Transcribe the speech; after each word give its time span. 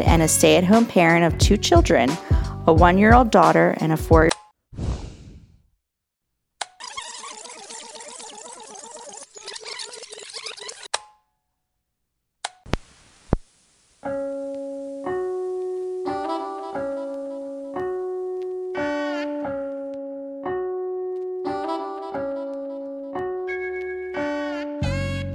and 0.00 0.22
a 0.22 0.28
stay 0.28 0.56
at 0.56 0.64
home 0.64 0.86
parent 0.86 1.24
of 1.24 1.38
two 1.38 1.56
children 1.56 2.10
a 2.66 2.72
one 2.72 2.96
year 2.96 3.12
old 3.12 3.30
daughter 3.30 3.74
and 3.78 3.92
a 3.92 3.96
four 3.96 4.28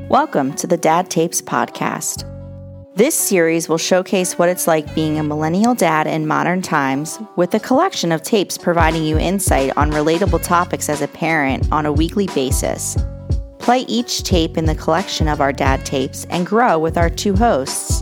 Welcome 0.09 0.53
to 0.53 0.67
the 0.67 0.77
Dad 0.77 1.09
Tapes 1.09 1.41
podcast. 1.41 2.36
This 2.97 3.13
series 3.13 3.69
will 3.69 3.77
showcase 3.77 4.39
what 4.39 4.49
it's 4.49 4.65
like 4.65 4.95
being 4.95 5.19
a 5.19 5.23
millennial 5.23 5.75
dad 5.75 6.07
in 6.07 6.25
modern 6.25 6.63
times, 6.63 7.19
with 7.35 7.53
a 7.53 7.59
collection 7.59 8.11
of 8.11 8.23
tapes 8.23 8.57
providing 8.57 9.03
you 9.03 9.19
insight 9.19 9.71
on 9.77 9.91
relatable 9.91 10.41
topics 10.41 10.89
as 10.89 11.03
a 11.03 11.07
parent 11.07 11.71
on 11.71 11.85
a 11.85 11.93
weekly 11.93 12.25
basis. 12.33 12.97
Play 13.59 13.81
each 13.81 14.23
tape 14.23 14.57
in 14.57 14.65
the 14.65 14.73
collection 14.73 15.27
of 15.27 15.41
our 15.41 15.53
dad 15.53 15.85
tapes 15.85 16.25
and 16.31 16.47
grow 16.47 16.79
with 16.79 16.97
our 16.97 17.07
two 17.07 17.35
hosts 17.35 18.01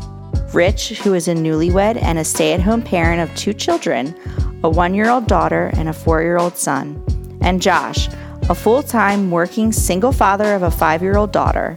Rich, 0.53 0.99
who 0.99 1.13
is 1.13 1.27
a 1.27 1.35
newlywed 1.35 2.01
and 2.01 2.17
a 2.17 2.23
stay 2.23 2.53
at 2.53 2.61
home 2.61 2.81
parent 2.81 3.19
of 3.19 3.35
two 3.35 3.51
children, 3.51 4.15
a 4.63 4.69
one 4.69 4.93
year 4.93 5.09
old 5.09 5.27
daughter 5.27 5.71
and 5.73 5.89
a 5.89 5.93
four 5.93 6.21
year 6.21 6.37
old 6.37 6.55
son, 6.55 7.03
and 7.41 7.61
Josh, 7.61 8.07
a 8.47 8.55
full 8.55 8.81
time 8.81 9.29
working 9.29 9.73
single 9.73 10.13
father 10.13 10.53
of 10.53 10.63
a 10.63 10.71
five 10.71 11.01
year 11.01 11.17
old 11.17 11.33
daughter. 11.33 11.75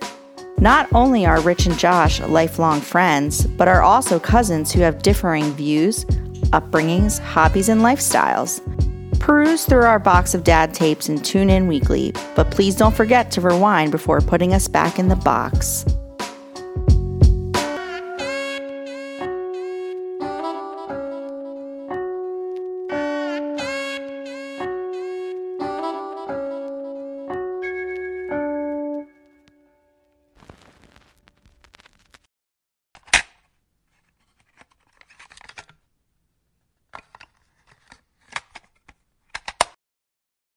Not 0.61 0.89
only 0.93 1.25
are 1.25 1.41
Rich 1.41 1.67
and 1.67 1.79
Josh 1.79 2.21
lifelong 2.21 2.80
friends, 2.80 3.47
but 3.47 3.69
are 3.69 3.83
also 3.83 4.19
cousins 4.19 4.73
who 4.73 4.80
have 4.80 5.02
differing 5.02 5.52
views, 5.52 6.05
upbringings, 6.51 7.21
hobbies, 7.21 7.69
and 7.69 7.80
lifestyles. 7.80 8.60
Peruse 9.21 9.65
through 9.65 9.85
our 9.85 10.01
box 10.01 10.35
of 10.35 10.43
dad 10.43 10.74
tapes 10.74 11.09
and 11.09 11.24
tune 11.24 11.49
in 11.49 11.69
weekly, 11.69 12.13
but 12.35 12.51
please 12.51 12.74
don't 12.74 12.97
forget 12.97 13.30
to 13.30 13.41
rewind 13.41 13.93
before 13.93 14.21
putting 14.21 14.52
us 14.52 14.66
back 14.66 14.99
in 14.99 15.09
the 15.09 15.16
box. 15.16 15.85